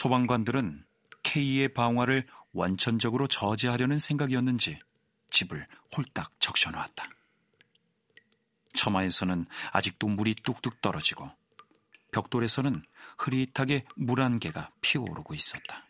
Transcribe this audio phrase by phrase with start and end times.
[0.00, 0.82] 소방관들은
[1.22, 4.78] K의 방화를 원천적으로 저지하려는 생각이었는지
[5.28, 7.06] 집을 홀딱 적셔놓았다.
[8.72, 11.30] 처마에서는 아직도 물이 뚝뚝 떨어지고
[12.12, 12.82] 벽돌에서는
[13.18, 15.84] 흐릿하게 물 한 개가 피어오르고 있었다.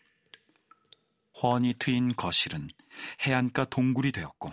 [1.41, 2.69] 훤히 트인 거실은
[3.25, 4.53] 해안가 동굴이 되었고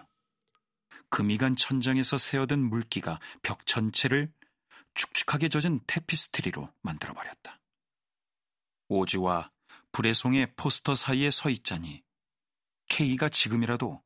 [1.10, 4.32] 금이 간 천장에서 새어든 물기가 벽 전체를
[4.94, 7.60] 축축하게 젖은 테피스트리로 만들어버렸다.
[8.90, 9.52] 오즈와
[9.92, 12.04] 불의 송의 포스터 사이에 서 있자니
[12.90, 14.02] 케이가 지금이라도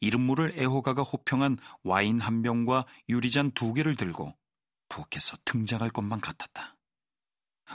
[0.00, 4.36] 이름 모를 애호가가 호평한 와인 한 병과 유리잔 두 개를 들고
[4.88, 6.76] 부엌에서 등장할 것만 같았다.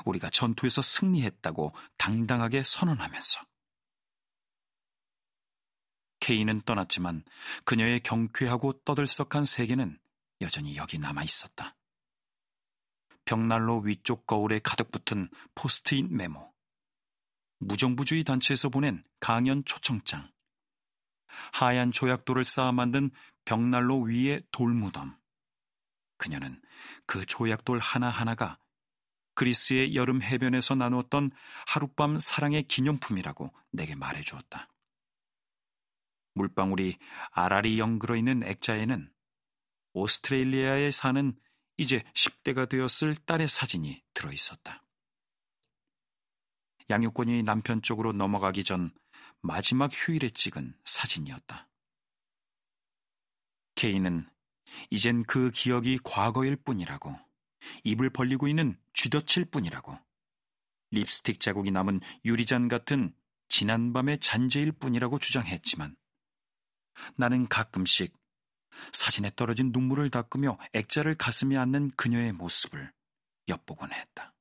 [0.06, 3.42] 우리가 전투에서 승리했다고 당당하게 선언하면서.
[6.20, 7.24] 케이는 떠났지만
[7.66, 9.98] 그녀의 경쾌하고 떠들썩한 세계는
[10.42, 11.76] 여전히 여기 남아 있었다.
[13.30, 16.52] 벽난로 위쪽 거울에 가득 붙은 포스트잇 메모.
[17.60, 20.32] 무정부주의 단체에서 보낸 강연 초청장.
[21.54, 23.12] 하얀 조약돌을 쌓아 만든
[23.46, 25.16] 벽난로 위의 돌무덤.
[26.18, 26.60] 그녀는
[27.06, 28.58] 그 조약돌 하나하나가
[29.36, 31.30] 그리스의 여름 해변에서 나누었던
[31.68, 34.74] 하룻밤 사랑의 기념품이라고 내게 말해 주었다.
[36.34, 36.98] 물방울이
[37.30, 39.14] 아라리 영그러 있는 액자에는
[39.94, 41.38] 오스트레일리아에 사는
[41.80, 44.84] 이제 10대가 되었을 딸의 사진이 들어 있었다.
[46.90, 48.94] 양육권이 남편 쪽으로 넘어가기 전
[49.42, 51.70] 마지막 휴일에 찍은 사진이었다.
[53.76, 54.30] 케이는
[54.90, 57.18] 이젠 그 기억이 과거일 뿐이라고,
[57.86, 59.98] 입을 벌리고 있는 쥐덫일 뿐이라고,
[60.92, 63.16] 립스틱 자국이 남은 유리잔 같은
[63.48, 65.96] 지난밤의 잔재일 뿐이라고 주장했지만,
[67.16, 68.19] 나는 가끔씩
[68.92, 72.92] 사진에 떨어진 눈물을 닦으며 액자를 가슴에 안는 그녀의 모습을
[73.48, 74.34] 엿보곤 했다.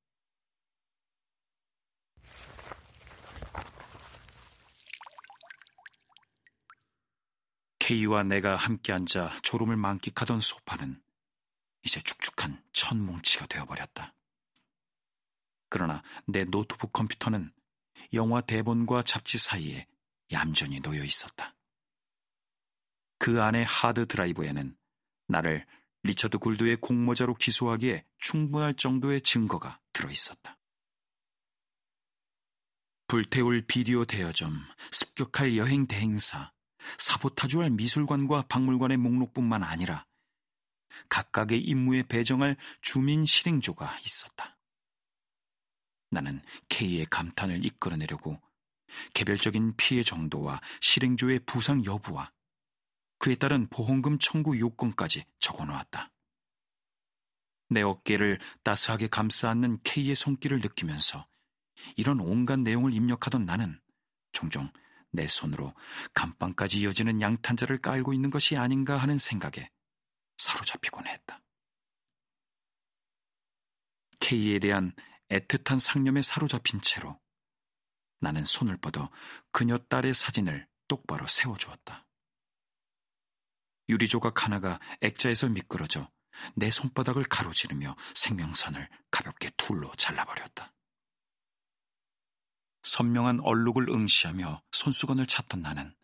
[7.78, 11.02] 케이와 내가 함께 앉아 졸음을 만끽하던 소파는
[11.82, 14.14] 이제 축축한 천뭉치가 되어버렸다.
[15.70, 17.50] 그러나 내 노트북 컴퓨터는
[18.12, 19.86] 영화 대본과 잡지 사이에
[20.32, 21.54] 얌전히 놓여 있었다.
[23.18, 24.76] 그 안의 하드 드라이브에는
[25.26, 25.66] 나를
[26.04, 30.56] 리처드 굴드의 공모자로 기소하기에 충분할 정도의 증거가 들어 있었다.
[33.08, 34.52] 불태울 비디오 대여점,
[34.90, 36.52] 습격할 여행 대행사,
[36.98, 40.06] 사보타주할 미술관과 박물관의 목록뿐만 아니라
[41.08, 44.58] 각각의 임무에 배정할 주민 실행조가 있었다.
[46.10, 48.40] 나는 K의 감탄을 이끌어내려고
[49.14, 52.32] 개별적인 피해 정도와 실행조의 부상 여부와
[53.18, 56.10] 그에 따른 보험금 청구 요건까지 적어 놓았다.
[57.70, 61.26] 내 어깨를 따스하게 감싸 안는 K의 손길을 느끼면서
[61.96, 63.80] 이런 온갖 내용을 입력하던 나는
[64.32, 64.70] 종종
[65.10, 65.74] 내 손으로
[66.14, 69.70] 감방까지 이어지는 양탄자를 깔고 있는 것이 아닌가 하는 생각에
[70.38, 71.40] 사로잡히곤 했다.
[74.20, 74.92] K에 대한
[75.28, 77.18] 애틋한 상념에 사로잡힌 채로
[78.20, 79.10] 나는 손을 뻗어
[79.52, 82.07] 그녀 딸의 사진을 똑바로 세워주었다.
[83.88, 86.08] 유리조각 하나가 액자에서 미끄러져
[86.54, 90.72] 내 손바닥을 가로지르며 생명선을 가볍게 둘로 잘라버렸다.
[92.82, 95.94] 선명한 얼룩을 응시하며 손수건을 찾던 나는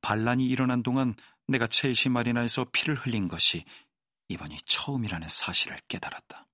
[0.00, 1.14] 반란이 일어난 동안
[1.46, 3.64] 내가 첼시 마리나에서 피를 흘린 것이
[4.28, 6.46] 이번이 처음이라는 사실을 깨달았다.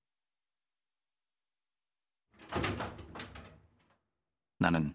[4.59, 4.94] 나는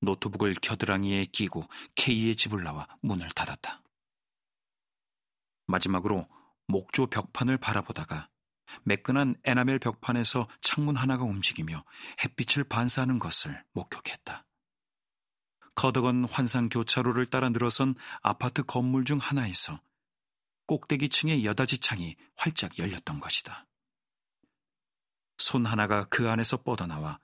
[0.00, 3.82] 노트북을 겨드랑이에 끼고 K의 집을 나와 문을 닫았다.
[5.68, 6.26] 마지막으로
[6.66, 8.28] 목조 벽판을 바라보다가
[8.82, 11.84] 매끈한 에나멜 벽판에서 창문 하나가 움직이며
[12.24, 14.44] 햇빛을 반사하는 것을 목격했다.
[15.74, 19.80] 거덕은 환상 교차로를 따라 늘어선 아파트 건물 중 하나에서
[20.66, 23.66] 꼭대기 층의 여다지 창이 활짝 열렸던 것이다.
[25.38, 27.20] 손 하나가 그 안에서 뻗어나와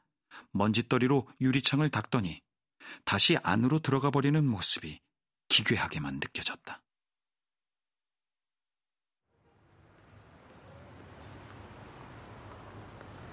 [0.53, 2.41] 먼지떨이로 유리창을 닦더니
[3.05, 5.01] 다시 안으로 들어가 버리는 모습이
[5.49, 6.84] 기괴하게만 느껴졌다.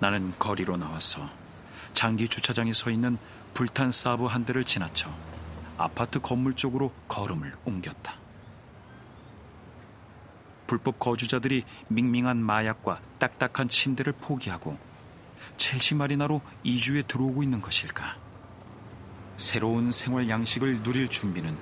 [0.02, 1.30] 나는 거리로 나와서
[1.94, 3.20] 장기 주차장에 서 있는
[3.54, 5.14] 불탄 사브 한 대를 지나쳐
[5.78, 8.16] 아파트 건물 쪽으로 걸음을 옮겼다.
[10.66, 14.76] 불법 거주자들이 밍밍한 마약과 딱딱한 침대를 포기하고
[15.58, 18.18] 첼시 마리나로 이주에 들어오고 있는 것일까?
[19.38, 21.56] 새로운 생활 양식을 누릴 준비는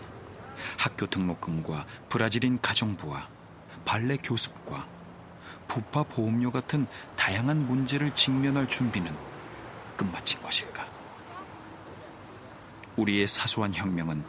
[0.77, 3.27] 학교 등록금과 브라질인 가정부와
[3.83, 4.98] 발레 교습과
[5.69, 9.15] 부파 보험료 같은 다양한 문제를 직면할 준비는
[9.95, 10.85] 끝마친 것일까?
[12.97, 14.25] 우리의 사소한 혁명은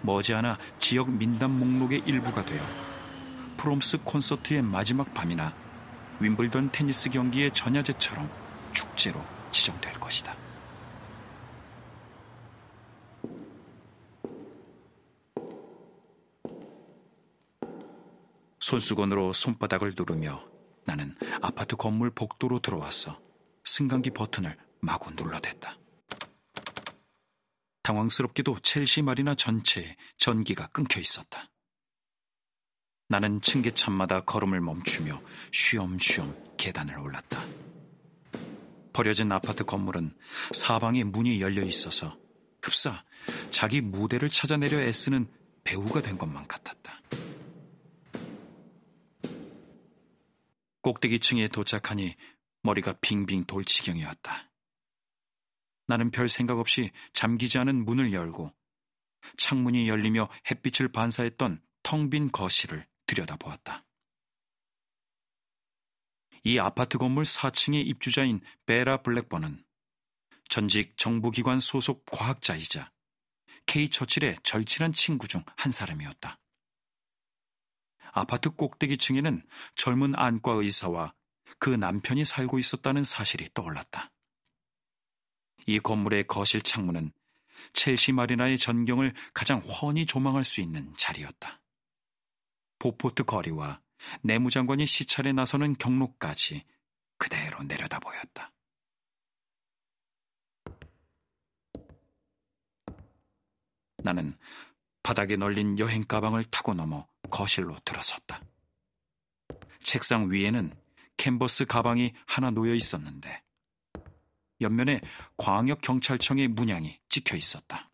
[0.00, 2.60] 머지않아 지역 민담 목록의 일부가 되어
[3.58, 5.54] 프롬스 콘서트의 마지막 밤이나
[6.20, 8.28] 윈블던 테니스 경기의 전야제처럼
[8.72, 10.34] 축제로 지정될 것이다.
[18.58, 20.57] 손수건으로 손바닥을 누르며
[20.88, 23.20] 나는 아파트 건물 복도로 들어왔어
[23.62, 25.76] 승강기 버튼을 마구 눌러댔다.
[27.82, 31.50] 당황스럽게도 첼시 마리나 전체에 전기가 끊겨 있었다.
[33.10, 35.20] 나는 층계참마다 걸음을 멈추며
[35.52, 37.38] 쉬엄쉬엄 계단을 올랐다.
[38.94, 40.16] 버려진 아파트 건물은
[40.52, 42.18] 사방에 문이 열려 있어서
[42.62, 43.04] 흡사
[43.50, 45.30] 자기 무대를 찾아내려 애쓰는
[45.64, 47.02] 배우가 된 것만 같았다.
[50.82, 52.14] 꼭대기층에 도착하니
[52.62, 54.50] 머리가 빙빙 돌 지경이었다.
[55.86, 58.54] 나는 별 생각 없이 잠기지 않은 문을 열고
[59.36, 63.84] 창문이 열리며 햇빛을 반사했던 텅 빈 거실을 들여다보았다.
[66.44, 69.64] 이 아파트 건물 4층의 입주자인 베라 블랙번은
[70.48, 72.92] 전직 정부기관 소속 과학자이자
[73.66, 76.38] 케이 처칠의 절친한 친구 중 한 사람이었다.
[78.12, 79.42] 아파트 꼭대기 층에는
[79.74, 81.14] 젊은 안과 의사와
[81.58, 84.10] 그 남편이 살고 있었다는 사실이 떠올랐다.
[85.66, 87.12] 이 건물의 거실 창문은
[87.72, 91.60] 첼시 마리나의 전경을 가장 훤히 조망할 수 있는 자리였다.
[92.78, 93.80] 보포트 거리와
[94.22, 96.64] 내무장관이 시찰에 나서는 경로까지
[97.18, 98.52] 그대로 내려다 보였다.
[103.98, 104.38] 나는
[105.02, 108.42] 바닥에 널린 여행 가방을 타고 넘어 거실로 들어섰다.
[109.82, 110.74] 책상 위에는
[111.16, 113.42] 캔버스 가방이 하나 놓여 있었는데
[114.60, 115.00] 옆면에
[115.36, 117.90] 광역경찰청의 문양이 찍혀 있었다.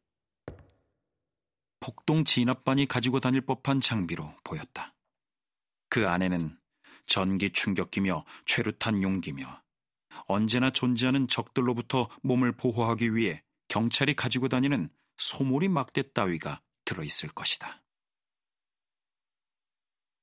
[1.81, 4.94] 폭동 진압반이 가지고 다닐 법한 장비로 보였다.
[5.90, 6.58] 그 안에는
[7.06, 9.62] 전기 충격기며 최루탄 용기며
[10.26, 14.88] 언제나 존재하는 적들로부터 몸을 보호하기 위해 경찰이 가지고 다니는
[15.19, 17.83] 소몰이 막대 따위가 들어있을 것이다.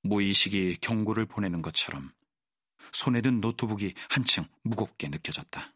[0.03, 2.11] 무의식이 경고를 보내는 것처럼
[2.91, 5.73] 손에 든 노트북이 한층 무겁게 느껴졌다.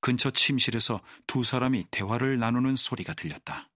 [0.00, 3.70] 근처 침실에서 두 사람이 대화를 나누는 소리가 들렸다.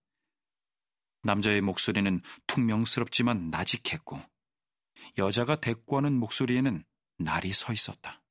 [1.22, 4.20] 남자의 목소리는 퉁명스럽지만 나직했고
[5.18, 6.84] 여자가 대꾸하는 목소리에는
[7.18, 8.22] 날이 서 있었다.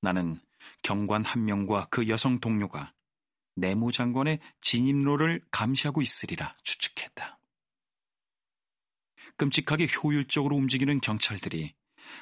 [0.00, 0.40] 나는
[0.82, 2.92] 경관 한 명과 그 여성 동료가
[3.56, 6.85] 내무장관의 진입로를 감시하고 있으리라 추측했다.
[9.36, 11.74] 끔찍하게 효율적으로 움직이는 경찰들이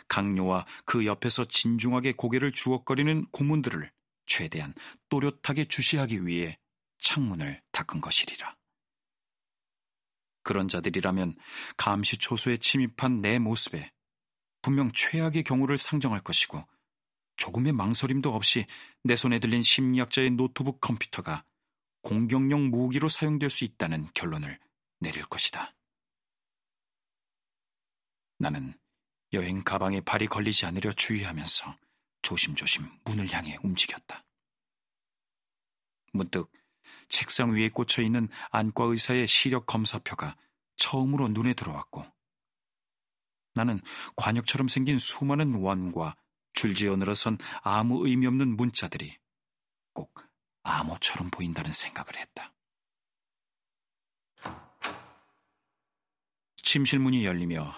[0.09, 3.91] 강요와 그 옆에서 진중하게 고개를 주걱거리는 고문들을
[4.27, 4.75] 최대한
[5.09, 6.59] 또렷하게 주시하기 위해
[6.99, 8.57] 창문을 닦은 것이리라.
[10.43, 11.37] 그런 자들이라면
[11.77, 13.91] 감시 초소에 침입한 내 모습에
[14.63, 16.63] 분명 최악의 경우를 상정할 것이고
[17.37, 18.67] 조금의 망설임도 없이
[19.03, 21.45] 내 손에 들린 심리학자의 노트북 컴퓨터가
[22.03, 24.59] 공격용 무기로 사용될 수 있다는 결론을
[25.01, 25.75] 내릴 것이다.
[28.39, 28.79] 나는
[29.33, 31.77] 여행 가방에 발이 걸리지 않으려 주의하면서
[32.23, 34.25] 조심조심 문을 향해 움직였다.
[36.13, 36.51] 문득
[37.09, 40.37] 책상 위에 꽂혀 있는 안과 의사의 시력 검사표가
[40.77, 42.05] 처음으로 눈에 들어왔고
[43.55, 43.81] 나는
[44.17, 46.17] 관역처럼 생긴 수많은 원과
[46.53, 49.17] 줄지어 늘어선 아무 의미 없는 문자들이
[49.93, 50.13] 꼭
[50.63, 52.53] 암호처럼 보인다는 생각을 했다.
[56.63, 57.73] 침실 문이 열리며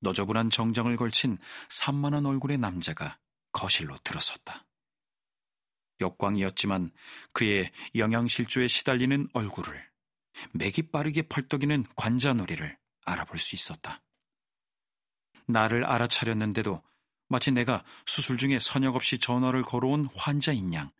[0.00, 1.38] 너저분한 정장을 걸친
[1.68, 3.18] 산만한 얼굴의 남자가
[3.52, 4.66] 거실로 들어섰다.
[6.00, 6.92] 역광이었지만
[7.32, 9.90] 그의 영양실조에 시달리는 얼굴을
[10.52, 14.02] 맥이 빠르게 펄떡이는 관자놀이를 알아볼 수 있었다.
[15.46, 16.82] 나를 알아차렸는데도
[17.28, 20.90] 마치 내가 수술 중에 선역 없이 전화를 걸어온 환자인 양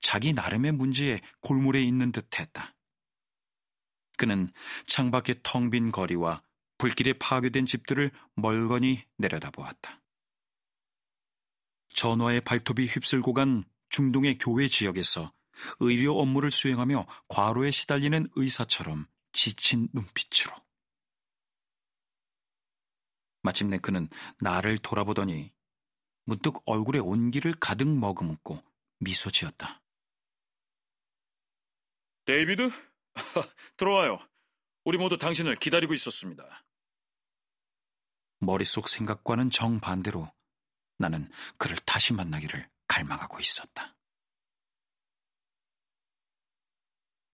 [0.00, 2.74] 자기 나름의 문제에 골몰해 있는 듯 했다.
[4.16, 4.52] 그는
[4.86, 6.42] 창밖의 텅 빈 거리와
[6.80, 10.00] 불길에 파괴된 집들을 멀거니 내려다보았다.
[11.90, 15.30] 전화의 발톱이 휩쓸고 간 중동의 교회 지역에서
[15.80, 20.56] 의료 업무를 수행하며 과로에 시달리는 의사처럼 지친 눈빛으로.
[23.42, 24.08] 마침내 그는
[24.38, 25.52] 나를 돌아보더니
[26.24, 28.58] 문득 얼굴에 온기를 가득 머금고
[29.00, 29.82] 미소 지었다.
[32.24, 32.70] 데이비드?
[33.76, 34.18] 들어와요.
[34.84, 36.64] 우리 모두 당신을 기다리고 있었습니다.
[38.40, 40.30] 머릿속 생각과는 정반대로
[40.98, 43.94] 나는 그를 다시 만나기를 갈망하고 있었다.